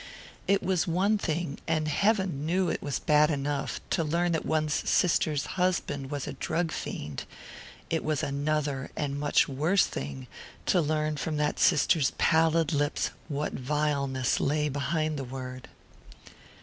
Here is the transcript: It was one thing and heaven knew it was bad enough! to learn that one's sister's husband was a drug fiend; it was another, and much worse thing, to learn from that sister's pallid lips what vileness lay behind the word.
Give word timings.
It 0.47 0.63
was 0.63 0.87
one 0.87 1.19
thing 1.19 1.59
and 1.67 1.87
heaven 1.87 2.43
knew 2.43 2.69
it 2.69 2.81
was 2.81 2.97
bad 2.97 3.29
enough! 3.29 3.79
to 3.91 4.03
learn 4.03 4.31
that 4.31 4.47
one's 4.47 4.73
sister's 4.89 5.45
husband 5.45 6.09
was 6.09 6.25
a 6.25 6.33
drug 6.33 6.71
fiend; 6.71 7.25
it 7.91 8.03
was 8.03 8.23
another, 8.23 8.89
and 8.95 9.19
much 9.19 9.47
worse 9.47 9.85
thing, 9.85 10.25
to 10.65 10.81
learn 10.81 11.17
from 11.17 11.37
that 11.37 11.59
sister's 11.59 12.13
pallid 12.17 12.73
lips 12.73 13.11
what 13.27 13.53
vileness 13.53 14.39
lay 14.39 14.69
behind 14.69 15.19
the 15.19 15.23
word. 15.23 15.67